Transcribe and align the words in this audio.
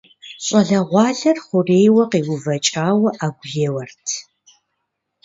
ЩӀалэгъуалэр 0.45 1.37
хъурейуэ 1.45 2.03
къеувэкӀауэ 2.11 3.09
Ӏэгу 3.17 3.55
еуэрт. 3.67 4.05